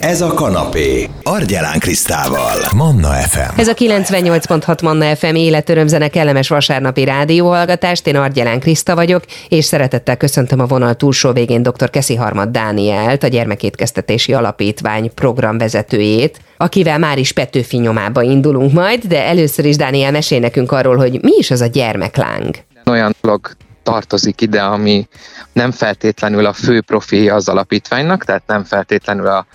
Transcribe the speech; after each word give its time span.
Ez 0.00 0.20
a 0.20 0.34
kanapé. 0.34 1.08
Argyelán 1.22 1.78
Krisztával. 1.78 2.58
Manna 2.76 3.08
FM. 3.08 3.58
Ez 3.58 3.68
a 3.68 3.74
98.6 3.74 4.82
Manna 4.82 5.16
FM 5.16 5.34
életörömzene 5.34 6.08
kellemes 6.08 6.48
vasárnapi 6.48 7.04
rádióhallgatást. 7.04 8.06
Én 8.06 8.16
Argyelán 8.16 8.60
Kriszta 8.60 8.94
vagyok, 8.94 9.24
és 9.48 9.64
szeretettel 9.64 10.16
köszöntöm 10.16 10.60
a 10.60 10.66
vonal 10.66 10.94
túlsó 10.94 11.32
végén 11.32 11.62
dr. 11.62 11.90
Keszi 11.90 12.14
Harmad 12.14 12.48
Dánielt, 12.48 13.22
a 13.22 13.28
Gyermekétkeztetési 13.28 14.32
Alapítvány 14.32 15.14
programvezetőjét, 15.14 16.40
akivel 16.56 16.98
már 16.98 17.18
is 17.18 17.32
Petőfi 17.32 17.76
nyomába 17.76 18.22
indulunk 18.22 18.72
majd, 18.72 19.04
de 19.04 19.24
először 19.24 19.64
is 19.64 19.76
Dániel 19.76 20.10
mesél 20.10 20.40
nekünk 20.40 20.72
arról, 20.72 20.96
hogy 20.96 21.22
mi 21.22 21.32
is 21.38 21.50
az 21.50 21.60
a 21.60 21.66
gyermekláng. 21.66 22.56
Olyan 22.86 23.14
dolog 23.20 23.50
tartozik 23.82 24.40
ide, 24.40 24.62
ami 24.62 25.08
nem 25.52 25.70
feltétlenül 25.70 26.46
a 26.46 26.52
fő 26.52 26.80
profilja 26.80 27.34
az 27.34 27.48
alapítványnak, 27.48 28.24
tehát 28.24 28.42
nem 28.46 28.64
feltétlenül 28.64 29.26
a 29.26 29.46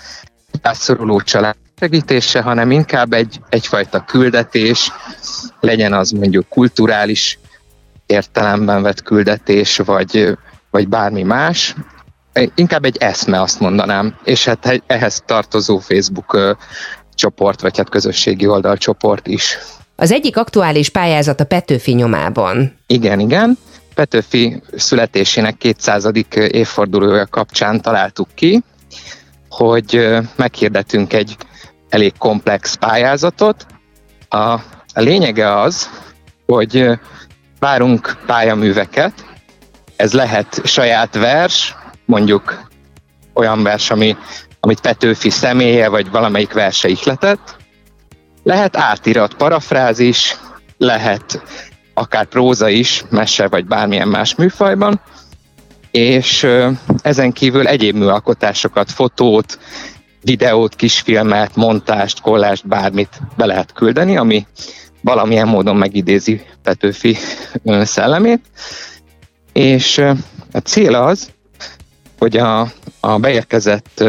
rászoruló 0.65 1.21
család 1.21 1.55
segítése, 1.79 2.41
hanem 2.41 2.71
inkább 2.71 3.13
egy, 3.13 3.39
egyfajta 3.49 4.03
küldetés, 4.03 4.91
legyen 5.59 5.93
az 5.93 6.09
mondjuk 6.09 6.47
kulturális 6.49 7.39
értelemben 8.05 8.81
vett 8.81 9.01
küldetés, 9.01 9.77
vagy, 9.77 10.37
vagy 10.69 10.87
bármi 10.87 11.23
más, 11.23 11.75
inkább 12.55 12.85
egy 12.85 12.97
eszme 12.97 13.41
azt 13.41 13.59
mondanám, 13.59 14.17
és 14.23 14.45
hát 14.45 14.83
ehhez 14.87 15.23
tartozó 15.25 15.77
Facebook 15.79 16.55
csoport, 17.13 17.61
vagy 17.61 17.77
hát 17.77 17.89
közösségi 17.89 18.47
oldalcsoport 18.47 19.27
is. 19.27 19.57
Az 19.95 20.11
egyik 20.11 20.37
aktuális 20.37 20.89
pályázat 20.89 21.39
a 21.39 21.45
Petőfi 21.45 21.93
nyomában. 21.93 22.77
Igen, 22.87 23.19
igen. 23.19 23.57
Petőfi 23.95 24.61
születésének 24.75 25.57
200. 25.57 26.09
évfordulója 26.33 27.25
kapcsán 27.25 27.81
találtuk 27.81 28.27
ki, 28.33 28.63
hogy 29.57 30.07
meghirdetünk 30.35 31.13
egy 31.13 31.37
elég 31.89 32.17
komplex 32.17 32.75
pályázatot. 32.75 33.65
A, 34.29 34.37
a 34.37 34.61
lényege 34.93 35.59
az, 35.59 35.89
hogy 36.45 36.89
várunk 37.59 38.17
pályaműveket, 38.25 39.13
ez 39.95 40.13
lehet 40.13 40.61
saját 40.63 41.15
vers, 41.15 41.75
mondjuk 42.05 42.67
olyan 43.33 43.63
vers, 43.63 43.91
ami, 43.91 44.17
amit 44.59 44.81
Petőfi 44.81 45.29
személye, 45.29 45.89
vagy 45.89 46.11
valamelyik 46.11 46.53
verse 46.53 46.87
ihletett, 46.87 47.55
lehet 48.43 48.77
átirat 48.77 49.33
parafrázis, 49.33 50.37
lehet 50.77 51.41
akár 51.93 52.25
próza 52.25 52.69
is, 52.69 53.03
mese 53.09 53.47
vagy 53.47 53.65
bármilyen 53.65 54.07
más 54.07 54.35
műfajban, 54.35 55.01
és 55.95 56.47
ezen 57.01 57.31
kívül 57.31 57.67
egyéb 57.67 57.95
műalkotásokat, 57.95 58.91
fotót, 58.91 59.59
videót, 60.21 60.75
kisfilmet, 60.75 61.55
montást, 61.55 62.21
kollást, 62.21 62.67
bármit 62.67 63.19
be 63.37 63.45
lehet 63.45 63.73
küldeni, 63.73 64.17
ami 64.17 64.47
valamilyen 65.01 65.47
módon 65.47 65.75
megidézi 65.75 66.41
Petőfi 66.63 67.17
szellemét. 67.81 68.41
És 69.53 69.97
a 70.51 70.57
cél 70.63 70.95
az, 70.95 71.29
hogy 72.17 72.37
a, 72.37 72.71
a 72.99 73.17
beérkezett 73.19 74.03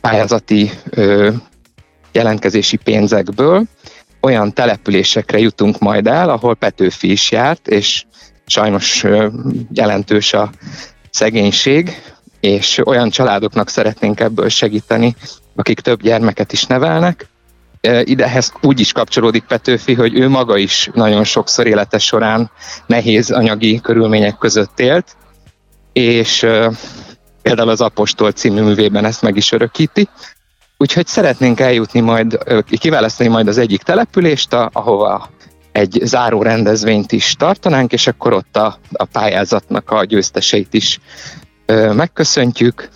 pályázati 0.00 0.70
jelentkezési 2.12 2.76
pénzekből 2.76 3.64
olyan 4.20 4.52
településekre 4.52 5.38
jutunk 5.38 5.78
majd 5.78 6.06
el, 6.06 6.30
ahol 6.30 6.54
Petőfi 6.54 7.10
is 7.10 7.30
járt, 7.30 7.68
és 7.68 8.04
sajnos 8.46 9.04
jelentős 9.72 10.32
a 10.32 10.50
szegénység, 11.10 12.02
és 12.40 12.80
olyan 12.86 13.10
családoknak 13.10 13.68
szeretnénk 13.68 14.20
ebből 14.20 14.48
segíteni, 14.48 15.16
akik 15.56 15.80
több 15.80 16.02
gyermeket 16.02 16.52
is 16.52 16.64
nevelnek. 16.64 17.28
Idehez 18.02 18.52
úgy 18.60 18.80
is 18.80 18.92
kapcsolódik 18.92 19.44
Petőfi, 19.44 19.94
hogy 19.94 20.14
ő 20.14 20.28
maga 20.28 20.56
is 20.56 20.90
nagyon 20.94 21.24
sokszor 21.24 21.66
élete 21.66 21.98
során 21.98 22.50
nehéz 22.86 23.30
anyagi 23.30 23.80
körülmények 23.80 24.38
között 24.38 24.80
élt, 24.80 25.16
és 25.92 26.46
például 27.42 27.68
az 27.68 27.80
Apostol 27.80 28.32
című 28.32 28.62
művében 28.62 29.04
ezt 29.04 29.22
meg 29.22 29.36
is 29.36 29.52
örökíti. 29.52 30.08
Úgyhogy 30.76 31.06
szeretnénk 31.06 31.60
eljutni 31.60 32.00
majd, 32.00 32.38
kiválasztani 32.78 33.28
majd 33.28 33.48
az 33.48 33.58
egyik 33.58 33.82
települést, 33.82 34.54
ahova 34.54 35.30
egy 35.72 36.00
záró 36.04 36.42
rendezvényt 36.42 37.12
is 37.12 37.34
tartanánk, 37.38 37.92
és 37.92 38.06
akkor 38.06 38.32
ott 38.32 38.56
a, 38.56 38.78
a 38.92 39.04
pályázatnak 39.04 39.90
a 39.90 40.04
győzteseit 40.04 40.74
is 40.74 41.00
ö, 41.66 41.92
megköszöntjük, 41.92 42.88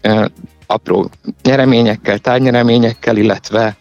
ö, 0.00 0.24
apró 0.66 1.10
nyereményekkel, 1.42 2.18
tárgynyereményekkel, 2.18 3.16
illetve 3.16 3.76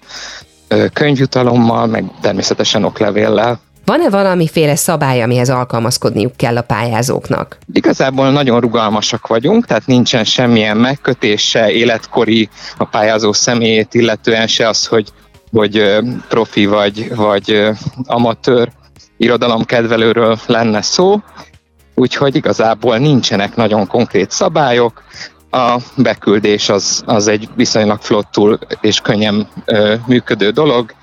ö, 0.67 0.85
könyvjutalommal, 0.93 1.85
meg 1.85 2.05
természetesen 2.21 2.83
oklevéllel. 2.83 3.59
Van-e 3.85 4.09
valamiféle 4.09 4.75
szabály, 4.75 5.21
amihez 5.21 5.49
alkalmazkodniuk 5.49 6.35
kell 6.35 6.57
a 6.57 6.61
pályázóknak? 6.61 7.57
Igazából 7.73 8.31
nagyon 8.31 8.59
rugalmasak 8.59 9.27
vagyunk, 9.27 9.65
tehát 9.65 9.85
nincsen 9.85 10.23
semmilyen 10.23 10.77
megkötés, 10.77 11.49
se 11.49 11.71
életkori 11.71 12.49
a 12.77 12.85
pályázó 12.85 13.33
személyét, 13.33 13.93
illetően 13.93 14.47
se 14.47 14.67
az, 14.67 14.85
hogy, 14.85 15.09
hogy 15.51 15.97
profi 16.27 16.65
vagy, 16.65 17.15
vagy 17.15 17.69
amatőr 18.03 18.71
irodalomkedvelőről 19.17 20.37
lenne 20.45 20.81
szó, 20.81 21.21
úgyhogy 21.95 22.35
igazából 22.35 22.97
nincsenek 22.97 23.55
nagyon 23.55 23.87
konkrét 23.87 24.31
szabályok, 24.31 25.03
a 25.51 25.77
beküldés 25.95 26.69
az, 26.69 27.03
az 27.05 27.27
egy 27.27 27.49
viszonylag 27.55 28.01
flottul 28.01 28.59
és 28.81 28.99
könnyen 28.99 29.47
ö, 29.65 29.95
működő 30.07 30.49
dolog, 30.49 30.93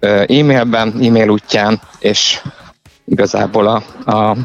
e-mailben, 0.00 0.88
e-mail 0.88 1.28
útján, 1.28 1.80
és 1.98 2.42
igazából 3.04 3.66
a, 3.66 4.10
a 4.10 4.36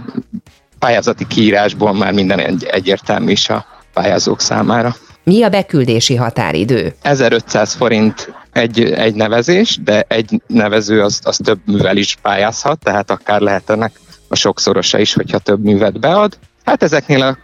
pályázati 0.79 1.27
kiírásból 1.27 1.93
már 1.93 2.13
minden 2.13 2.39
egy, 2.39 2.63
egyértelmű 2.63 3.31
is 3.31 3.49
a 3.49 3.65
pályázók 3.93 4.41
számára. 4.41 4.95
Mi 5.23 5.43
a 5.43 5.49
beküldési 5.49 6.15
határidő? 6.15 6.95
1500 7.01 7.73
forint 7.73 8.33
egy, 8.51 8.83
egy 8.83 9.15
nevezés, 9.15 9.79
de 9.83 10.05
egy 10.07 10.41
nevező 10.47 11.01
az, 11.01 11.19
az 11.23 11.39
több 11.43 11.59
művel 11.65 11.97
is 11.97 12.17
pályázhat, 12.21 12.79
tehát 12.79 13.11
akár 13.11 13.41
lehet 13.41 13.69
ennek 13.69 13.91
a 14.27 14.35
sokszorosa 14.35 14.99
is, 14.99 15.13
hogyha 15.13 15.39
több 15.39 15.63
művet 15.63 15.99
bead. 15.99 16.37
Hát 16.63 16.83
ezeknél 16.83 17.21
a 17.21 17.37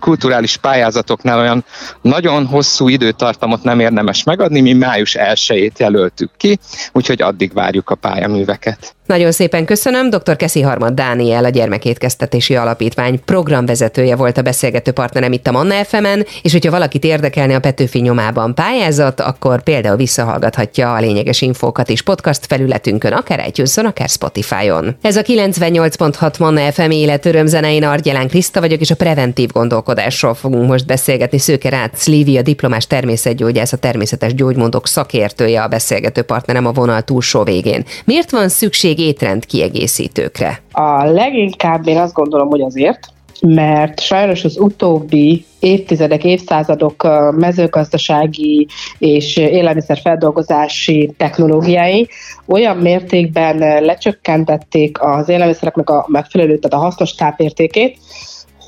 kulturális 0.00 0.56
pályázatoknál 0.56 1.38
olyan 1.38 1.64
nagyon 2.02 2.46
hosszú 2.46 2.88
időtartamot 2.88 3.62
nem 3.62 3.80
érdemes 3.80 4.22
megadni, 4.22 4.60
mi 4.60 4.72
május 4.72 5.14
1 5.14 5.72
jelöltük 5.76 6.30
ki, 6.36 6.58
úgyhogy 6.92 7.22
addig 7.22 7.52
várjuk 7.52 7.90
a 7.90 7.94
pályaműveket. 7.94 8.96
Nagyon 9.06 9.32
szépen 9.32 9.64
köszönöm. 9.64 10.10
Dr. 10.10 10.36
Keszi 10.36 10.60
Harmad 10.60 10.92
Dániel, 10.92 11.44
a 11.44 11.48
Gyermekétkeztetési 11.48 12.56
Alapítvány 12.56 13.24
programvezetője 13.24 14.16
volt 14.16 14.38
a 14.38 14.42
beszélgető 14.42 14.90
partnerem 14.90 15.32
itt 15.32 15.46
a 15.46 15.52
Manna 15.52 15.84
fm 15.84 16.06
és 16.42 16.52
hogyha 16.52 16.70
valakit 16.70 17.04
érdekelne 17.04 17.54
a 17.54 17.60
Petőfi 17.60 18.00
nyomában 18.00 18.54
pályázat, 18.54 19.20
akkor 19.20 19.62
például 19.62 19.96
visszahallgathatja 19.96 20.94
a 20.94 21.00
lényeges 21.00 21.40
infókat 21.40 21.88
is 21.88 22.02
podcast 22.02 22.46
felületünkön, 22.46 23.12
akár 23.12 23.46
itunes 23.46 23.76
akár 23.76 24.08
Spotify-on. 24.08 24.96
Ez 25.02 25.16
a 25.16 25.22
98.6 25.22 26.38
Manna 26.38 26.72
FM 26.72 26.90
életörömzenein 26.90 27.84
Argyelán 27.84 28.28
Kriszta 28.28 28.57
vagyok, 28.60 28.80
és 28.80 28.90
a 28.90 28.96
preventív 28.96 29.50
gondolkodásról 29.50 30.34
fogunk 30.34 30.68
most 30.68 30.86
beszélgetni. 30.86 31.38
Szőke 31.38 31.68
Rácz 31.68 32.06
Lívia, 32.06 32.42
diplomás 32.42 32.86
természetgyógyász, 32.86 33.72
a 33.72 33.76
természetes 33.76 34.34
gyógymódok 34.34 34.86
szakértője, 34.86 35.62
a 35.62 35.68
beszélgető 35.68 36.22
partnerem 36.22 36.66
a 36.66 36.72
vonal 36.72 37.02
túlsó 37.02 37.42
végén. 37.42 37.84
Miért 38.04 38.30
van 38.30 38.48
szükség 38.48 38.98
étrend 38.98 39.46
kiegészítőkre? 39.46 40.62
A 40.72 41.04
leginkább 41.04 41.86
én 41.86 41.98
azt 41.98 42.12
gondolom, 42.12 42.48
hogy 42.48 42.60
azért, 42.60 43.00
mert 43.40 44.00
sajnos 44.00 44.44
az 44.44 44.58
utóbbi 44.58 45.44
évtizedek, 45.58 46.24
évszázadok 46.24 47.08
mezőgazdasági 47.36 48.66
és 48.98 49.36
élelmiszerfeldolgozási 49.36 51.14
technológiái 51.16 52.08
olyan 52.46 52.76
mértékben 52.76 53.84
lecsökkentették 53.84 55.02
az 55.02 55.28
élelmiszereknek 55.28 55.90
a 55.90 56.06
megfelelő, 56.08 56.58
tehát 56.58 56.84
a 56.84 56.86
hasznos 56.86 57.14
tápértékét, 57.14 57.98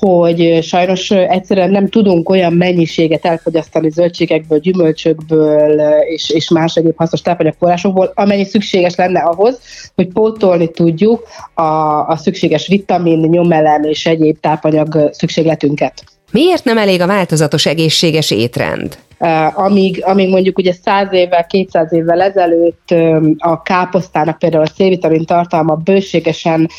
hogy 0.05 0.59
sajnos 0.61 1.11
egyszerűen 1.11 1.69
nem 1.69 1.87
tudunk 1.87 2.29
olyan 2.29 2.53
mennyiséget 2.53 3.25
elfogyasztani 3.25 3.89
zöldségekből, 3.89 4.59
gyümölcsökből 4.59 5.81
és, 6.09 6.29
és 6.29 6.49
más 6.49 6.75
egyéb 6.75 6.97
hasznos 6.97 7.21
tápanyagforrásokból, 7.21 8.11
amennyi 8.15 8.45
szükséges 8.45 8.95
lenne 8.95 9.19
ahhoz, 9.19 9.59
hogy 9.95 10.07
pótolni 10.07 10.71
tudjuk 10.71 11.27
a, 11.53 11.61
a 12.07 12.17
szükséges 12.17 12.67
vitamin, 12.67 13.19
nyomelem 13.19 13.83
és 13.83 14.05
egyéb 14.05 14.39
tápanyag 14.39 15.09
szükségletünket. 15.11 16.03
Miért 16.31 16.63
nem 16.63 16.77
elég 16.77 17.01
a 17.01 17.07
változatos 17.07 17.65
egészséges 17.65 18.31
étrend? 18.31 18.97
Amíg, 19.53 20.03
amíg 20.05 20.29
mondjuk 20.29 20.57
ugye 20.57 20.73
100 20.73 21.07
évvel, 21.11 21.45
200 21.45 21.93
évvel 21.93 22.21
ezelőtt 22.21 22.93
a 23.37 23.61
káposztának 23.61 24.39
például 24.39 24.63
a 24.63 24.67
C-vitamin 24.67 25.25
tartalma 25.25 25.75
bőségesen 25.75 26.69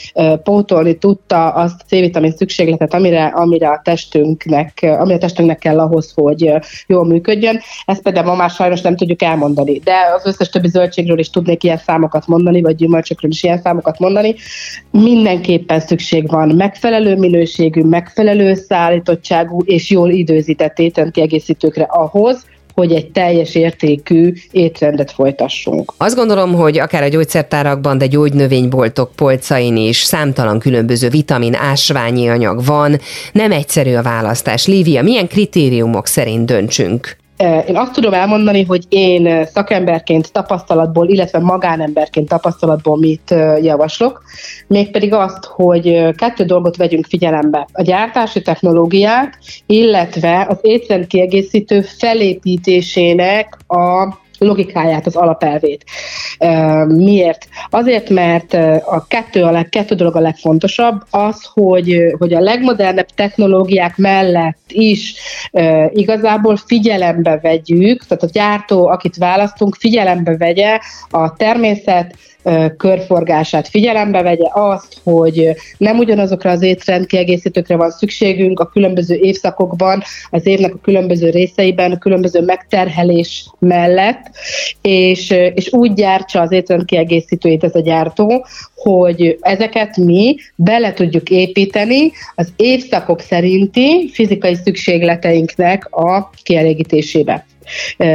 pótolni 0.42 0.98
tudta 0.98 1.48
azt 1.48 1.80
a 1.80 1.84
C-vitamin 1.86 2.32
szükségletet, 2.32 2.94
amire, 2.94 3.24
amire 3.26 3.68
a 3.68 3.80
testünknek, 3.84 4.78
amire 4.82 5.14
a 5.14 5.18
testünknek 5.18 5.58
kell 5.58 5.78
ahhoz, 5.80 6.12
hogy 6.14 6.52
jól 6.86 7.04
működjön. 7.06 7.60
Ezt 7.86 8.02
például 8.02 8.26
ma 8.26 8.34
már 8.34 8.50
sajnos 8.50 8.80
nem 8.80 8.96
tudjuk 8.96 9.22
elmondani, 9.22 9.78
de 9.78 9.94
az 10.16 10.26
összes 10.26 10.48
többi 10.48 10.68
zöldségről 10.68 11.18
is 11.18 11.30
tudnék 11.30 11.62
ilyen 11.64 11.76
számokat 11.78 12.26
mondani, 12.26 12.60
vagy 12.60 12.74
gyümölcsökről 12.74 13.30
is 13.30 13.42
ilyen 13.42 13.60
számokat 13.60 13.98
mondani. 13.98 14.34
Mindenképpen 14.90 15.80
szükség 15.80 16.30
van 16.30 16.48
megfelelő 16.48 17.16
minőségű, 17.16 17.82
megfelelő 17.82 18.54
szállítottságú 18.54 19.62
és 19.64 19.90
jól 19.90 20.10
időzített 20.10 20.78
étrendkiegészítőkre 20.78 21.84
ahhoz, 21.84 22.31
hogy 22.74 22.92
egy 22.92 23.10
teljes 23.10 23.54
értékű 23.54 24.32
étrendet 24.50 25.10
folytassunk. 25.10 25.92
Azt 25.96 26.16
gondolom, 26.16 26.54
hogy 26.54 26.78
akár 26.78 27.02
a 27.02 27.08
gyógyszertárakban, 27.08 27.98
de 27.98 28.06
gyógynövényboltok 28.06 29.12
polcain 29.16 29.76
is 29.76 30.02
számtalan 30.02 30.58
különböző 30.58 31.08
vitamin, 31.08 31.54
ásványi 31.54 32.28
anyag 32.28 32.64
van. 32.64 32.98
Nem 33.32 33.52
egyszerű 33.52 33.94
a 33.94 34.02
választás. 34.02 34.66
Lívia, 34.66 35.02
milyen 35.02 35.26
kritériumok 35.26 36.06
szerint 36.06 36.46
döntsünk? 36.46 37.20
Én 37.42 37.76
azt 37.76 37.92
tudom 37.92 38.12
elmondani, 38.12 38.64
hogy 38.64 38.84
én 38.88 39.46
szakemberként 39.46 40.32
tapasztalatból, 40.32 41.08
illetve 41.08 41.38
magánemberként 41.38 42.28
tapasztalatból 42.28 42.98
mit 42.98 43.34
javaslok, 43.62 44.22
mégpedig 44.66 45.12
azt, 45.12 45.44
hogy 45.44 46.14
kettő 46.16 46.44
dolgot 46.44 46.76
vegyünk 46.76 47.06
figyelembe. 47.06 47.66
A 47.72 47.82
gyártási 47.82 48.42
technológiát, 48.42 49.38
illetve 49.66 50.46
az 50.48 50.58
étrendkiegészítő 50.60 51.80
felépítésének 51.80 53.58
a 53.66 54.14
logikáját, 54.38 55.06
az 55.06 55.16
alapelvét. 55.16 55.84
Miért? 56.86 57.48
Azért, 57.74 58.10
mert 58.10 58.54
a 58.84 59.04
kettő, 59.08 59.42
a 59.42 59.50
leg, 59.50 59.68
kettő 59.68 59.94
dolog 59.94 60.16
a 60.16 60.20
legfontosabb, 60.20 61.02
az, 61.10 61.44
hogy, 61.52 62.14
hogy 62.18 62.34
a 62.34 62.40
legmodernebb 62.40 63.06
technológiák 63.14 63.96
mellett 63.96 64.58
is 64.68 65.14
igazából 65.92 66.56
figyelembe 66.56 67.38
vegyük, 67.42 68.06
tehát 68.06 68.22
a 68.22 68.30
gyártó, 68.32 68.86
akit 68.86 69.16
választunk, 69.16 69.74
figyelembe 69.74 70.36
vegye 70.36 70.78
a 71.10 71.36
természet, 71.36 72.14
körforgását 72.76 73.68
figyelembe 73.68 74.22
vegye, 74.22 74.46
azt, 74.52 74.96
hogy 75.02 75.54
nem 75.78 75.98
ugyanazokra 75.98 76.50
az 76.50 76.62
étrendkiegészítőkre 76.62 77.76
van 77.76 77.90
szükségünk 77.90 78.60
a 78.60 78.66
különböző 78.66 79.14
évszakokban, 79.14 80.02
az 80.30 80.46
évnek 80.46 80.74
a 80.74 80.80
különböző 80.82 81.30
részeiben, 81.30 81.92
a 81.92 81.98
különböző 81.98 82.40
megterhelés 82.40 83.46
mellett, 83.58 84.30
és, 84.80 85.30
és 85.30 85.72
úgy 85.72 85.92
gyártsa 85.92 86.40
az 86.40 86.52
étrendkiegészítőjét 86.52 87.64
ez 87.64 87.74
a 87.74 87.80
gyártó, 87.80 88.46
hogy 88.74 89.38
ezeket 89.40 89.96
mi 89.96 90.36
bele 90.54 90.92
tudjuk 90.92 91.30
építeni 91.30 92.12
az 92.34 92.52
évszakok 92.56 93.20
szerinti 93.20 94.10
fizikai 94.12 94.54
szükségleteinknek 94.54 95.86
a 95.90 96.30
kielégítésébe. 96.42 97.46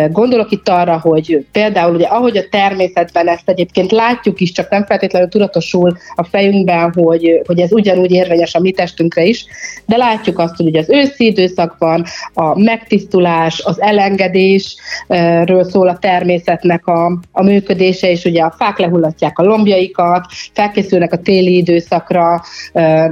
Gondolok 0.10 0.52
itt 0.52 0.70
arra, 0.70 1.00
hogy 1.00 1.46
például 1.52 1.96
ugye 1.96 2.06
ahogy 2.06 2.38
a 2.38 2.50
természetben 2.50 3.28
ezt 3.28 3.50
egyébként 3.50 3.92
látjuk 3.92 4.40
is, 4.40 4.52
csak 4.52 4.70
nem 4.70 4.86
feltétlenül 4.86 5.30
tudatosul 5.30 5.98
a 6.16 6.24
fejünkben, 6.24 6.94
hogy, 6.94 7.42
hogy 7.46 7.60
ez 7.60 7.72
ugyanúgy 7.72 8.12
érvényes 8.12 8.56
a 8.56 8.60
mi 8.60 8.72
testünkre 8.72 9.24
is, 9.24 9.46
de 9.86 9.98
látjuk 9.98 10.40
azt, 10.40 10.56
hogy 10.56 10.78
az 10.78 10.90
őszi 10.90 11.26
időszakban 11.26 12.06
a 12.34 12.60
megtisztulás, 12.60 13.62
az 13.66 13.82
elengedésről 13.82 15.64
szól 15.64 15.88
a 15.88 15.98
természetnek 15.98 16.88
a, 16.88 17.20
a 17.32 17.44
működése, 17.44 18.12
és 18.12 18.26
ugye 18.26 18.42
a 18.42 18.56
fák 18.58 18.78
lehullatják 18.78 19.40
a 19.40 19.44
lombjaikat, 19.44 20.26
felkészülnek 20.54 21.14
a 21.14 21.18
téli 21.18 21.56
időszakra, 21.58 22.42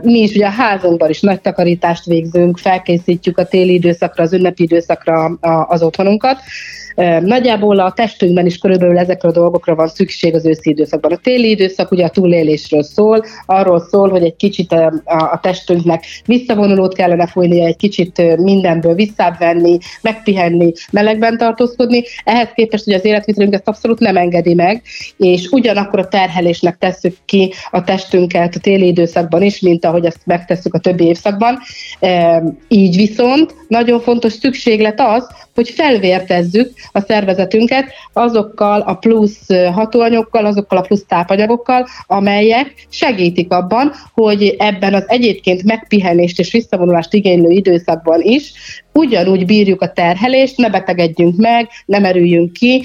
mi 0.01 0.19
is 0.19 0.35
ugye 0.35 0.45
a 0.45 0.49
házunkban 0.49 1.09
is 1.09 1.21
nagy 1.21 1.41
takarítást 1.41 2.05
végzünk, 2.05 2.57
felkészítjük 2.57 3.37
a 3.37 3.45
téli 3.45 3.73
időszakra, 3.73 4.23
az 4.23 4.33
ünnepi 4.33 4.63
időszakra 4.63 5.25
az 5.67 5.83
otthonunkat, 5.83 6.24
Gott. 6.25 6.41
Nagyjából 7.21 7.79
a 7.79 7.91
testünkben 7.91 8.45
is 8.45 8.57
körülbelül 8.57 8.97
ezekre 8.97 9.29
a 9.29 9.31
dolgokra 9.31 9.75
van 9.75 9.87
szükség 9.87 10.35
az 10.35 10.45
őszi 10.45 10.69
időszakban. 10.69 11.11
A 11.11 11.17
téli 11.17 11.49
időszak 11.49 11.91
ugye 11.91 12.05
a 12.05 12.09
túlélésről 12.09 12.83
szól, 12.83 13.25
arról 13.45 13.79
szól, 13.79 14.09
hogy 14.09 14.23
egy 14.23 14.35
kicsit 14.35 14.71
a, 14.71 14.93
a 15.05 15.39
testünknek 15.41 16.03
visszavonulót 16.25 16.93
kellene 16.93 17.27
fújnia, 17.27 17.65
egy 17.65 17.75
kicsit 17.75 18.37
mindenből 18.37 18.93
visszavenni, 18.93 19.77
megpihenni, 20.01 20.71
melegben 20.91 21.37
tartózkodni. 21.37 22.03
Ehhez 22.23 22.49
képest, 22.55 22.83
hogy 22.83 22.93
az 22.93 23.05
életvitelünk 23.05 23.53
ezt 23.53 23.67
abszolút 23.67 23.99
nem 23.99 24.17
engedi 24.17 24.53
meg, 24.53 24.81
és 25.17 25.47
ugyanakkor 25.51 25.99
a 25.99 26.07
terhelésnek 26.07 26.77
tesszük 26.77 27.17
ki 27.25 27.53
a 27.71 27.83
testünket 27.83 28.55
a 28.55 28.59
téli 28.59 28.87
időszakban 28.87 29.41
is, 29.41 29.59
mint 29.59 29.85
ahogy 29.85 30.05
ezt 30.05 30.19
megtesszük 30.25 30.73
a 30.73 30.79
többi 30.79 31.05
évszakban. 31.05 31.59
Így 32.67 32.95
viszont 32.95 33.55
nagyon 33.67 33.99
fontos 33.99 34.33
szükséglet 34.33 34.99
az, 34.99 35.27
hogy 35.55 35.69
felvértezzük 35.69 36.71
a 36.91 36.99
szervezetünket 36.99 37.85
azokkal 38.13 38.81
a 38.81 38.93
plusz 38.93 39.47
hatóanyagokkal, 39.73 40.45
azokkal 40.45 40.77
a 40.77 40.81
plusz 40.81 41.05
tápanyagokkal, 41.07 41.87
amelyek 42.07 42.85
segítik 42.89 43.51
abban, 43.51 43.91
hogy 44.13 44.55
ebben 44.57 44.93
az 44.93 45.03
egyébként 45.07 45.63
megpihenést 45.63 46.39
és 46.39 46.51
visszavonulást 46.51 47.13
igénylő 47.13 47.49
időszakban 47.49 48.21
is 48.21 48.53
ugyanúgy 48.97 49.45
bírjuk 49.45 49.81
a 49.81 49.91
terhelést, 49.91 50.57
ne 50.57 50.69
betegedjünk 50.69 51.37
meg, 51.37 51.67
ne 51.85 51.99
merüljünk 51.99 52.53
ki, 52.53 52.83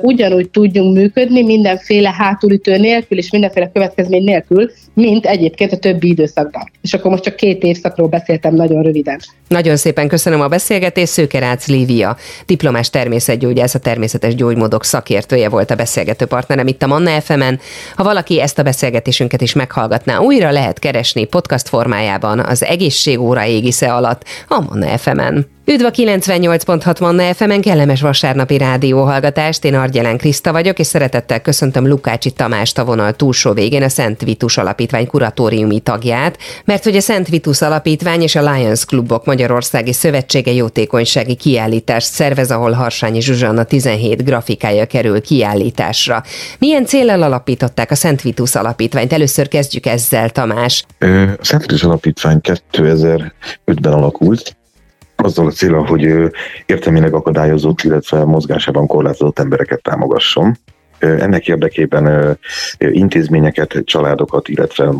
ugyanúgy 0.00 0.50
tudjunk 0.50 0.96
működni 0.96 1.42
mindenféle 1.42 2.14
hátulütő 2.18 2.76
nélkül 2.76 3.18
és 3.18 3.30
mindenféle 3.30 3.70
következmény 3.72 4.24
nélkül, 4.24 4.70
mint 4.94 5.26
egyébként 5.26 5.72
a 5.72 5.76
többi 5.76 6.08
időszakban. 6.08 6.70
És 6.82 6.94
akkor 6.94 7.10
most 7.10 7.22
csak 7.22 7.36
két 7.36 7.62
évszakról 7.62 8.08
beszéltem 8.08 8.54
nagyon 8.54 8.82
röviden. 8.82 9.20
Nagyon 9.48 9.76
szépen 9.76 10.08
köszönöm 10.08 10.40
a 10.40 10.48
beszélgetést. 10.48 11.12
Szőkerácz 11.12 11.66
Lívia, 11.66 12.16
diplomás 12.46 12.90
természetgyógyász, 12.90 13.74
a 13.74 13.78
természetes 13.78 14.34
gyógymódok 14.34 14.84
szakértője 14.84 15.48
volt 15.48 15.70
a 15.70 15.74
beszélgető 15.74 16.24
partnerem 16.24 16.66
itt 16.66 16.82
a 16.82 16.86
Manna 16.86 17.20
fm 17.20 17.40
-en. 17.40 17.60
Ha 17.96 18.02
valaki 18.02 18.40
ezt 18.40 18.58
a 18.58 18.62
beszélgetésünket 18.62 19.40
is 19.40 19.52
meghallgatná, 19.52 20.18
újra 20.18 20.50
lehet 20.50 20.78
keresni 20.78 21.24
podcast 21.24 21.68
formájában 21.68 22.38
az 22.38 22.64
egészségóra 22.64 23.46
égisze 23.46 23.92
alatt 23.92 24.24
a 24.48 24.60
Manna 24.60 24.98
fm 24.98 25.45
Üdv 25.68 25.84
a 25.84 25.90
98.6 25.90 27.00
Manna 27.00 27.34
FM-en, 27.34 27.60
kellemes 27.60 28.00
vasárnapi 28.00 28.58
rádióhallgatást. 28.58 29.64
Én 29.64 29.74
Argyelán 29.74 30.16
Kriszta 30.16 30.52
vagyok, 30.52 30.78
és 30.78 30.86
szeretettel 30.86 31.40
köszöntöm 31.40 31.88
Lukácsi 31.88 32.30
Tamást 32.30 32.78
a 32.78 32.84
vonal 32.84 33.12
túlsó 33.12 33.52
végén, 33.52 33.82
a 33.82 33.88
Szent 33.88 34.20
Vitus 34.20 34.56
Alapítvány 34.56 35.06
kuratóriumi 35.06 35.80
tagját, 35.80 36.38
mert 36.64 36.84
hogy 36.84 36.96
a 36.96 37.00
Szent 37.00 37.28
Vitus 37.28 37.62
Alapítvány 37.62 38.22
és 38.22 38.34
a 38.34 38.52
Lions 38.52 38.84
Klubok 38.84 39.24
Magyarországi 39.24 39.92
Szövetsége 39.92 40.52
jótékonysági 40.52 41.34
kiállítást 41.34 42.12
szervez, 42.12 42.50
ahol 42.50 42.72
Harsányi 42.72 43.20
Zsuzsanna 43.20 43.64
17 43.64 44.24
grafikája 44.24 44.86
kerül 44.86 45.20
kiállításra. 45.20 46.22
Milyen 46.58 46.86
célral 46.86 47.22
alapították 47.22 47.90
a 47.90 47.94
Szent 47.94 48.22
Vitus 48.22 48.54
Alapítványt? 48.54 49.12
Először 49.12 49.48
kezdjük 49.48 49.86
ezzel, 49.86 50.30
Tamás. 50.30 50.84
A 50.98 51.44
Szent 51.44 51.62
Vitus 51.62 51.82
Alapítvány 51.82 52.40
2005-ben 52.72 53.92
alakult, 53.92 54.56
azzal 55.16 55.46
a 55.46 55.50
célra, 55.50 55.86
hogy 55.86 56.08
értelmileg 56.66 57.14
akadályozott, 57.14 57.82
illetve 57.82 58.24
mozgásában 58.24 58.86
korlátozott 58.86 59.38
embereket 59.38 59.82
támogasson. 59.82 60.56
Ennek 60.98 61.48
érdekében 61.48 62.38
intézményeket, 62.78 63.82
családokat, 63.84 64.48
illetve 64.48 64.92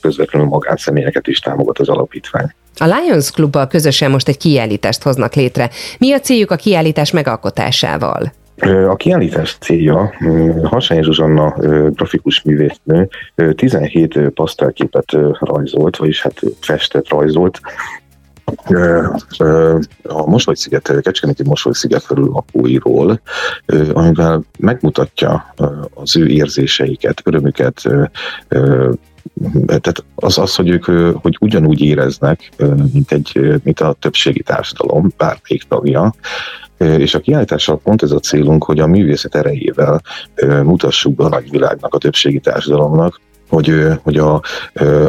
közvetlenül 0.00 0.48
magánszemélyeket 0.48 1.26
is 1.26 1.38
támogat 1.38 1.78
az 1.78 1.88
alapítvány. 1.88 2.54
A 2.76 2.84
Lions 2.84 3.30
Klubbal 3.30 3.66
közösen 3.66 4.10
most 4.10 4.28
egy 4.28 4.36
kiállítást 4.36 5.02
hoznak 5.02 5.34
létre. 5.34 5.70
Mi 5.98 6.12
a 6.12 6.20
céljuk 6.20 6.50
a 6.50 6.56
kiállítás 6.56 7.10
megalkotásával? 7.10 8.32
A 8.88 8.96
kiállítás 8.96 9.56
célja 9.60 10.14
Harsányi 10.62 11.02
Zsuzsanna 11.02 11.54
grafikus 11.90 12.42
művésznő 12.42 13.08
17 13.54 14.18
pasztelképet 14.34 15.16
rajzolt, 15.40 15.96
vagyis 15.96 16.22
hát 16.22 16.40
festett, 16.60 17.08
rajzolt, 17.08 17.60
a 20.02 20.26
Mosoly-sziget, 20.26 21.00
Kecskeméti 21.00 21.42
Mosoly-sziget 21.42 22.02
felül 22.02 22.26
lakóiról, 22.26 23.20
amivel 23.92 24.42
megmutatja 24.58 25.54
az 25.94 26.16
ő 26.16 26.26
érzéseiket, 26.26 27.22
örömüket, 27.24 27.82
tehát 29.66 30.04
az, 30.14 30.38
az 30.38 30.54
hogy 30.54 30.68
ők 30.68 30.84
hogy 31.14 31.36
ugyanúgy 31.40 31.80
éreznek, 31.80 32.50
mint, 32.92 33.12
egy, 33.12 33.60
mint 33.62 33.80
a 33.80 33.96
többségi 33.98 34.42
társadalom, 34.42 35.12
bármelyik 35.16 35.62
tagja, 35.68 36.14
és 36.78 37.14
a 37.14 37.20
kiállítással 37.20 37.78
pont 37.78 38.02
ez 38.02 38.10
a 38.10 38.18
célunk, 38.18 38.64
hogy 38.64 38.80
a 38.80 38.86
művészet 38.86 39.34
erejével 39.34 40.02
mutassuk 40.62 41.14
be 41.14 41.24
a 41.24 41.28
nagyvilágnak, 41.28 41.94
a 41.94 41.98
többségi 41.98 42.40
társadalomnak, 42.40 43.20
hogy, 43.48 43.86
hogy 44.02 44.16
a 44.16 44.42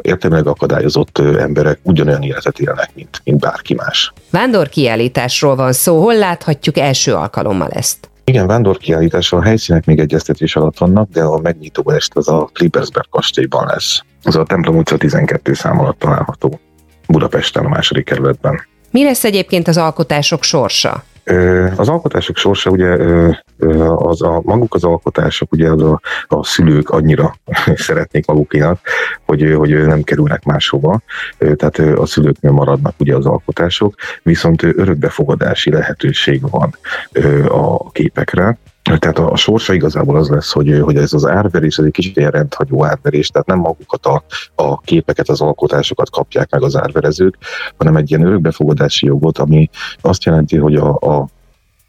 értelmileg 0.01 0.47
akadályozott 0.47 1.17
emberek 1.17 1.79
ugyanolyan 1.83 2.21
életet 2.21 2.59
élnek, 2.59 2.89
mint, 2.93 3.21
mint 3.23 3.39
bárki 3.39 3.73
más. 3.73 4.13
Vándor 4.31 4.69
kiállításról 4.69 5.55
van 5.55 5.73
szó, 5.73 6.01
hol 6.01 6.15
láthatjuk 6.15 6.77
első 6.77 7.13
alkalommal 7.13 7.69
ezt? 7.69 8.09
Igen, 8.23 8.47
vándorkiállítás, 8.47 9.31
a 9.31 9.41
helyszínek 9.41 9.85
még 9.85 9.99
egyeztetés 9.99 10.55
alatt 10.55 10.77
vannak, 10.77 11.09
de 11.09 11.21
a 11.21 11.39
megnyitó 11.39 11.91
est 11.91 12.15
az 12.15 12.27
a 12.27 12.49
Klibersberg 12.53 13.09
kastélyban 13.09 13.65
lesz. 13.67 14.03
Az 14.23 14.35
a 14.35 14.43
Templom 14.43 14.77
utca 14.77 14.97
12 14.97 15.53
szám 15.53 15.79
alatt 15.79 15.99
található 15.99 16.59
Budapesten, 17.07 17.65
a 17.65 17.69
második 17.69 18.05
kerületben. 18.05 18.61
Mi 18.91 19.03
lesz 19.03 19.23
egyébként 19.23 19.67
az 19.67 19.77
alkotások 19.77 20.43
sorsa? 20.43 21.03
Az 21.75 21.89
alkotások 21.89 22.37
sorsa 22.37 22.69
ugye 22.69 22.97
az 23.95 24.21
a, 24.21 24.41
maguk 24.43 24.73
az 24.73 24.83
alkotások, 24.83 25.51
ugye 25.51 25.69
az 25.69 25.81
a, 25.81 26.01
a 26.27 26.43
szülők 26.43 26.89
annyira 26.89 27.35
szeretnék 27.75 28.25
magukénak, 28.25 28.79
hogy, 29.25 29.53
hogy 29.57 29.85
nem 29.85 30.03
kerülnek 30.03 30.43
máshova, 30.43 31.01
tehát 31.37 31.77
a 31.77 32.05
szülőknél 32.05 32.51
maradnak 32.51 32.93
ugye 32.99 33.15
az 33.15 33.25
alkotások, 33.25 33.95
viszont 34.23 34.63
örökbefogadási 34.63 35.71
lehetőség 35.71 36.49
van 36.49 36.75
a 37.47 37.91
képekre, 37.91 38.57
tehát 38.97 39.19
a, 39.19 39.31
a 39.31 39.35
sorsa 39.35 39.73
igazából 39.73 40.15
az 40.15 40.29
lesz, 40.29 40.51
hogy, 40.51 40.79
hogy 40.83 40.95
ez 40.95 41.13
az 41.13 41.25
árverés, 41.25 41.77
ez 41.77 41.85
egy 41.85 41.91
kicsit 41.91 42.17
ilyen 42.17 42.31
rendhagyó 42.31 42.85
árverés, 42.85 43.29
tehát 43.29 43.47
nem 43.47 43.59
magukat 43.59 44.05
a, 44.05 44.23
a 44.55 44.79
képeket, 44.79 45.29
az 45.29 45.41
alkotásokat 45.41 46.09
kapják 46.09 46.51
meg 46.51 46.63
az 46.63 46.75
árverezők, 46.75 47.37
hanem 47.77 47.95
egy 47.95 48.09
ilyen 48.09 48.25
örökbefogadási 48.25 49.05
jogot, 49.05 49.37
ami 49.37 49.69
azt 50.01 50.23
jelenti, 50.23 50.57
hogy 50.57 50.75
a, 50.75 50.89
a 50.89 51.27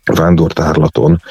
vándortárlaton 0.05 1.23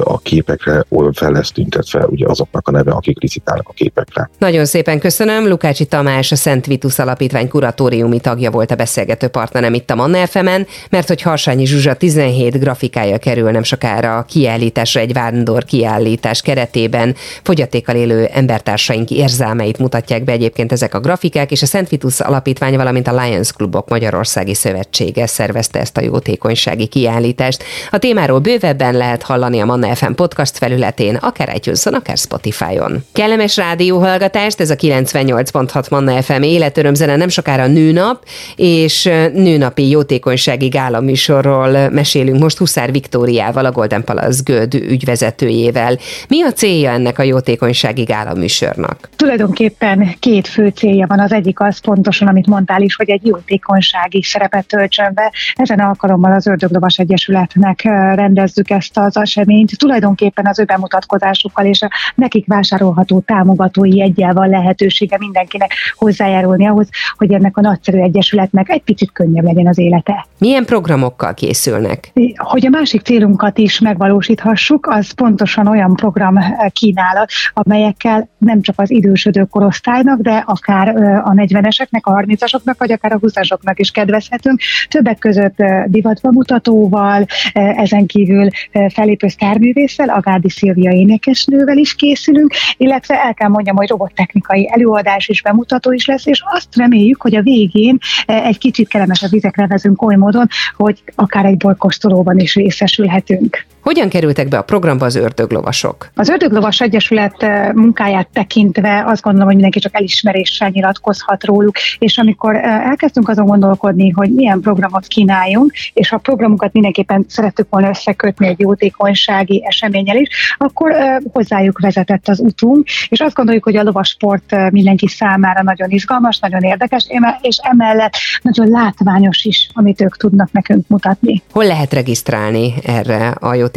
a 0.00 0.18
képekre 0.18 0.84
fel 1.12 1.30
lesz 1.30 1.52
tüntetve 1.52 2.06
ugye 2.06 2.26
azoknak 2.28 2.68
a 2.68 2.70
neve, 2.70 2.90
akik 2.90 3.20
licitálnak 3.20 3.68
a 3.68 3.72
képekre. 3.72 4.30
Nagyon 4.38 4.64
szépen 4.64 4.98
köszönöm. 4.98 5.48
Lukácsi 5.48 5.84
Tamás, 5.84 6.32
a 6.32 6.36
Szent 6.36 6.66
Vitus 6.66 6.98
Alapítvány 6.98 7.48
kuratóriumi 7.48 8.20
tagja 8.20 8.50
volt 8.50 8.70
a 8.70 8.74
beszélgető 8.74 9.28
partnerem 9.28 9.74
itt 9.74 9.90
a 9.90 9.94
Manna 9.94 10.26
fm 10.26 10.48
mert 10.90 11.08
hogy 11.08 11.22
Harsányi 11.22 11.66
Zsuzsa 11.66 11.94
17 11.94 12.60
grafikája 12.60 13.18
kerül 13.18 13.50
nem 13.50 13.62
sokára 13.62 14.16
a 14.16 14.22
kiállításra 14.22 15.00
egy 15.00 15.12
vándor 15.12 15.64
kiállítás 15.64 16.42
keretében. 16.42 17.14
Fogyatékkal 17.42 17.96
élő 17.96 18.24
embertársaink 18.24 19.10
érzelmeit 19.10 19.78
mutatják 19.78 20.24
be 20.24 20.32
egyébként 20.32 20.72
ezek 20.72 20.94
a 20.94 21.00
grafikák, 21.00 21.50
és 21.50 21.62
a 21.62 21.66
Szent 21.66 21.88
Vitus 21.88 22.20
Alapítvány, 22.20 22.76
valamint 22.76 23.08
a 23.08 23.22
Lions 23.22 23.52
Klubok 23.52 23.88
Magyarországi 23.88 24.54
Szövetsége 24.54 25.26
szervezte 25.26 25.78
ezt 25.80 25.96
a 25.96 26.00
jótékonysági 26.00 26.86
kiállítást. 26.86 27.64
A 27.90 27.98
témá 27.98 28.15
témáról 28.16 28.38
bővebben 28.38 28.94
lehet 28.94 29.22
hallani 29.22 29.60
a 29.60 29.64
Manna 29.64 29.94
FM 29.94 30.12
podcast 30.12 30.58
felületén, 30.58 31.14
akár 31.14 31.52
itunes 31.54 31.86
akár 31.86 32.16
Spotify-on. 32.16 33.04
Kellemes 33.12 33.56
rádióhallgatást, 33.56 34.60
ez 34.60 34.70
a 34.70 34.74
98.6 34.74 35.90
Manna 35.90 36.22
FM 36.22 36.42
életörömzene 36.42 37.16
nem 37.16 37.28
sokára 37.28 37.66
nőnap, 37.66 38.24
és 38.56 39.04
nőnapi 39.32 39.88
jótékonysági 39.88 40.68
gála 40.68 41.00
műsorról 41.00 41.88
mesélünk 41.88 42.40
most 42.40 42.58
Huszár 42.58 42.92
Viktóriával, 42.92 43.64
a 43.64 43.72
Golden 43.72 44.04
Palace 44.04 44.40
Göd 44.44 44.74
ügyvezetőjével. 44.74 45.98
Mi 46.28 46.42
a 46.42 46.52
célja 46.52 46.90
ennek 46.90 47.18
a 47.18 47.22
jótékonysági 47.22 48.02
gála 48.02 48.34
műsornak? 48.34 49.08
Tulajdonképpen 49.16 50.14
két 50.18 50.48
fő 50.48 50.68
célja 50.68 51.06
van. 51.06 51.20
Az 51.20 51.32
egyik 51.32 51.60
az 51.60 51.78
pontosan, 51.78 52.28
amit 52.28 52.46
mondtál 52.46 52.82
is, 52.82 52.96
hogy 52.96 53.10
egy 53.10 53.26
jótékonysági 53.26 54.22
szerepet 54.22 54.66
töltsön 54.66 55.10
be. 55.14 55.32
Ezen 55.54 55.78
alkalommal 55.78 56.32
az 56.32 56.46
Ördöglovas 56.46 56.98
Egyesületnek 56.98 57.84
rendezzük 58.14 58.70
ezt 58.70 58.98
az 58.98 59.16
eseményt, 59.16 59.78
tulajdonképpen 59.78 60.46
az 60.46 60.58
ő 60.58 60.64
bemutatkozásukkal 60.64 61.64
és 61.64 61.82
a 61.82 61.90
nekik 62.14 62.46
vásárolható 62.46 63.20
támogatói 63.20 64.02
egyel 64.02 64.34
van 64.34 64.48
lehetősége 64.48 65.16
mindenkinek 65.18 65.72
hozzájárulni 65.96 66.66
ahhoz, 66.66 66.88
hogy 67.16 67.32
ennek 67.32 67.56
a 67.56 67.60
nagyszerű 67.60 67.98
egyesületnek 67.98 68.70
egy 68.70 68.82
picit 68.82 69.12
könnyebb 69.12 69.44
legyen 69.44 69.66
az 69.66 69.78
élete. 69.78 70.26
Milyen 70.38 70.64
programokkal 70.64 71.34
készülnek? 71.34 72.12
Hogy 72.36 72.66
a 72.66 72.70
másik 72.70 73.02
célunkat 73.02 73.58
is 73.58 73.80
megvalósíthassuk, 73.80 74.86
az 74.86 75.10
pontosan 75.10 75.66
olyan 75.66 75.94
program 75.94 76.38
kínálat, 76.72 77.30
amelyekkel 77.52 78.28
nem 78.38 78.60
csak 78.60 78.74
az 78.78 78.90
idősödő 78.90 79.44
korosztálynak, 79.44 80.20
de 80.20 80.42
akár 80.46 80.88
a 81.24 81.32
40-eseknek, 81.32 82.00
a 82.00 82.12
30-asoknak, 82.12 82.74
vagy 82.78 82.92
akár 82.92 83.12
a 83.12 83.18
20-asoknak 83.18 83.74
is 83.74 83.90
kedvezhetünk. 83.90 84.60
Többek 84.88 85.18
között 85.18 85.56
divatbemutatóval, 85.86 87.26
ezen 87.52 87.95
ezen 87.96 88.06
kívül 88.06 88.48
felépő 88.88 89.28
sztárművésszel, 89.28 90.08
Agádi 90.08 90.50
Szilvia 90.50 90.90
énekesnővel 90.90 91.76
is 91.76 91.94
készülünk, 91.94 92.54
illetve 92.76 93.22
el 93.22 93.34
kell 93.34 93.48
mondjam, 93.48 93.76
hogy 93.76 93.88
robottechnikai 93.88 94.70
előadás 94.72 95.28
és 95.28 95.42
bemutató 95.42 95.92
is 95.92 96.06
lesz, 96.06 96.26
és 96.26 96.42
azt 96.44 96.76
reméljük, 96.76 97.22
hogy 97.22 97.36
a 97.36 97.42
végén 97.42 97.98
egy 98.26 98.58
kicsit 98.58 98.88
kellemesebb 98.88 99.30
vizekre 99.30 99.66
vezünk 99.66 100.02
oly 100.02 100.16
módon, 100.16 100.48
hogy 100.76 101.02
akár 101.14 101.44
egy 101.44 101.56
bolykostolóban 101.56 102.38
is 102.38 102.54
részesülhetünk. 102.54 103.66
Hogyan 103.86 104.08
kerültek 104.08 104.48
be 104.48 104.58
a 104.58 104.62
programba 104.62 105.04
az 105.04 105.14
ördöglovasok? 105.14 106.08
Az 106.14 106.28
Ördöglovas 106.28 106.80
Egyesület 106.80 107.46
munkáját 107.74 108.28
tekintve 108.32 109.04
azt 109.06 109.22
gondolom, 109.22 109.46
hogy 109.46 109.54
mindenki 109.54 109.78
csak 109.78 109.94
elismeréssel 109.94 110.68
nyilatkozhat 110.68 111.44
róluk, 111.44 111.76
és 111.98 112.18
amikor 112.18 112.54
elkezdtünk 112.64 113.28
azon 113.28 113.46
gondolkodni, 113.46 114.10
hogy 114.10 114.30
milyen 114.30 114.60
programot 114.60 115.06
kínáljunk, 115.06 115.72
és 115.92 116.12
a 116.12 116.18
programunkat 116.18 116.72
mindenképpen 116.72 117.24
szerettük 117.28 117.66
volna 117.70 117.88
összekötni 117.88 118.46
egy 118.46 118.60
jótékonysági 118.60 119.62
eseményel 119.66 120.16
is, 120.16 120.54
akkor 120.58 120.94
hozzájuk 121.32 121.78
vezetett 121.78 122.28
az 122.28 122.40
utunk, 122.40 122.86
és 123.08 123.20
azt 123.20 123.34
gondoljuk, 123.34 123.64
hogy 123.64 123.76
a 123.76 123.82
lovasport 123.82 124.70
mindenki 124.70 125.08
számára 125.08 125.62
nagyon 125.62 125.90
izgalmas, 125.90 126.38
nagyon 126.38 126.62
érdekes, 126.62 127.06
és 127.40 127.56
emellett 127.62 128.14
nagyon 128.42 128.68
látványos 128.68 129.44
is, 129.44 129.68
amit 129.72 130.00
ők 130.00 130.16
tudnak 130.16 130.52
nekünk 130.52 130.88
mutatni. 130.88 131.42
Hol 131.52 131.66
lehet 131.66 131.92
regisztrálni 131.92 132.74
erre 132.84 133.28
a 133.28 133.54
jótékonysági 133.54 133.74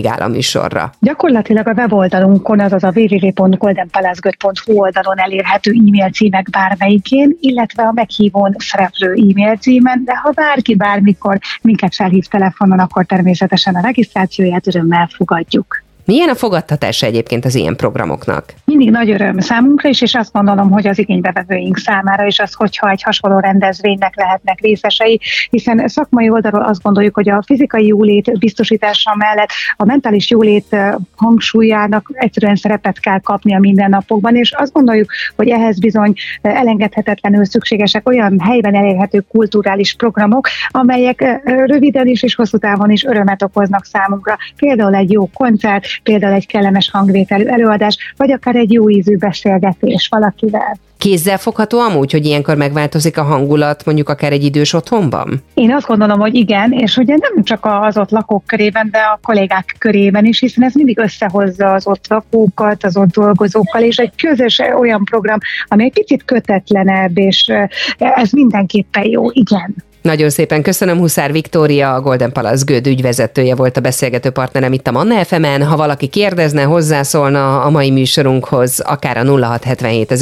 gála 0.00 0.28
műsorra? 0.28 0.92
Gyakorlatilag 1.00 1.68
a 1.68 1.72
weboldalunkon, 1.72 2.60
azaz 2.60 2.84
a 2.84 2.92
www.goldenpalazgöt.hu 2.94 4.80
oldalon 4.80 5.18
elérhető 5.18 5.70
e-mail 5.70 6.10
címek 6.10 6.50
bármelyikén, 6.50 7.36
illetve 7.40 7.82
a 7.82 7.92
meghívón 7.92 8.54
szereplő 8.58 9.12
e-mail 9.12 9.56
címen, 9.56 10.02
de 10.04 10.16
ha 10.16 10.30
bárki 10.30 10.74
bármikor 10.74 11.38
minket 11.62 11.94
felhív 11.94 12.24
telefonon, 12.24 12.78
akkor 12.78 13.04
természetesen 13.04 13.74
a 13.74 13.80
regisztrációját 13.80 14.66
örömmel 14.66 15.08
fogadjuk. 15.16 15.84
Milyen 16.06 16.28
a 16.28 16.34
fogadtatása 16.34 17.06
egyébként 17.06 17.44
az 17.44 17.54
ilyen 17.54 17.76
programoknak? 17.76 18.54
Mindig 18.64 18.90
nagy 18.90 19.10
öröm 19.10 19.38
számunkra 19.38 19.88
is, 19.88 20.02
és 20.02 20.14
azt 20.14 20.32
gondolom, 20.32 20.70
hogy 20.70 20.86
az 20.86 20.98
igénybevevőink 20.98 21.76
számára 21.76 22.26
is 22.26 22.38
az, 22.38 22.52
hogyha 22.52 22.90
egy 22.90 23.02
hasonló 23.02 23.38
rendezvénynek 23.38 24.16
lehetnek 24.16 24.60
részesei, 24.60 25.20
hiszen 25.50 25.88
szakmai 25.88 26.30
oldalról 26.30 26.62
azt 26.62 26.82
gondoljuk, 26.82 27.14
hogy 27.14 27.28
a 27.28 27.42
fizikai 27.46 27.86
jólét 27.86 28.38
biztosítása 28.38 29.14
mellett 29.16 29.48
a 29.76 29.84
mentális 29.84 30.30
jólét 30.30 30.76
hangsúlyának 31.16 32.10
egyszerűen 32.12 32.56
szerepet 32.56 33.00
kell 33.00 33.20
kapni 33.20 33.54
a 33.54 33.58
mindennapokban, 33.58 34.36
és 34.36 34.52
azt 34.52 34.72
gondoljuk, 34.72 35.10
hogy 35.36 35.48
ehhez 35.48 35.78
bizony 35.78 36.12
elengedhetetlenül 36.42 37.44
szükségesek 37.44 38.08
olyan 38.08 38.40
helyben 38.40 38.74
elérhető 38.74 39.24
kulturális 39.28 39.94
programok, 39.94 40.48
amelyek 40.68 41.40
röviden 41.44 42.06
is 42.06 42.22
és 42.22 42.34
hosszú 42.34 42.58
távon 42.58 42.90
is 42.90 43.04
örömet 43.04 43.42
okoznak 43.42 43.84
számunkra. 43.84 44.36
Például 44.56 44.94
egy 44.94 45.12
jó 45.12 45.30
koncert, 45.34 45.86
például 46.02 46.34
egy 46.34 46.46
kellemes 46.46 46.90
hangvételű 46.90 47.44
előadás, 47.44 47.96
vagy 48.16 48.32
akár 48.32 48.56
egy 48.56 48.72
jó 48.72 48.90
ízű 48.90 49.16
beszélgetés 49.16 50.08
valakivel. 50.10 50.76
Kézzel 50.98 51.38
fogható 51.38 51.78
amúgy, 51.78 52.12
hogy 52.12 52.26
ilyenkor 52.26 52.56
megváltozik 52.56 53.18
a 53.18 53.22
hangulat 53.22 53.84
mondjuk 53.84 54.08
akár 54.08 54.32
egy 54.32 54.44
idős 54.44 54.72
otthonban? 54.72 55.42
Én 55.54 55.74
azt 55.74 55.86
gondolom, 55.86 56.18
hogy 56.18 56.34
igen, 56.34 56.72
és 56.72 56.96
ugye 56.96 57.16
nem 57.20 57.44
csak 57.44 57.64
az 57.64 57.98
ott 57.98 58.10
lakók 58.10 58.46
körében, 58.46 58.88
de 58.90 58.98
a 58.98 59.20
kollégák 59.22 59.76
körében 59.78 60.24
is, 60.24 60.40
hiszen 60.40 60.64
ez 60.64 60.74
mindig 60.74 60.98
összehozza 60.98 61.72
az 61.72 61.86
ott 61.86 62.06
lakókat, 62.08 62.84
az 62.84 62.96
ott 62.96 63.10
dolgozókkal, 63.10 63.82
és 63.82 63.96
egy 63.96 64.12
közös 64.16 64.58
olyan 64.78 65.04
program, 65.04 65.38
ami 65.68 65.84
egy 65.84 65.92
picit 65.92 66.24
kötetlenebb, 66.24 67.18
és 67.18 67.52
ez 67.98 68.30
mindenképpen 68.30 69.04
jó, 69.04 69.30
igen. 69.30 69.74
Nagyon 70.06 70.30
szépen 70.30 70.62
köszönöm, 70.62 70.98
Huszár 70.98 71.32
Viktória, 71.32 71.94
a 71.94 72.00
Golden 72.00 72.32
Palace 72.32 72.62
Göd 72.66 72.86
ügyvezetője 72.86 73.54
volt 73.54 73.76
a 73.76 73.80
beszélgető 73.80 74.30
partnerem 74.30 74.72
itt 74.72 74.86
a 74.86 74.90
Manna 74.90 75.24
fm 75.24 75.44
-en. 75.44 75.62
Ha 75.62 75.76
valaki 75.76 76.06
kérdezne, 76.06 76.62
hozzászólna 76.62 77.60
a 77.60 77.70
mai 77.70 77.90
műsorunkhoz, 77.90 78.80
akár 78.80 79.16
a 79.16 79.24
0677 79.24 80.12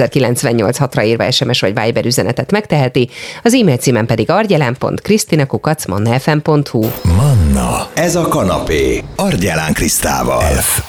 ra 0.93 1.03
írva 1.03 1.31
SMS 1.31 1.61
vagy 1.61 1.81
Viber 1.85 2.05
üzenetet 2.05 2.51
megteheti, 2.51 3.09
az 3.43 3.55
e-mail 3.55 3.77
címen 3.77 4.07
pedig 4.07 4.31
argyelán.krisztinakukacmannafm.hu 4.31 6.87
Manna, 7.17 7.89
ez 7.95 8.17
a 8.17 8.29
kanapé, 8.29 9.03
Argyelán 9.17 9.73
Krisztával. 9.73 10.43
F. 10.43 10.83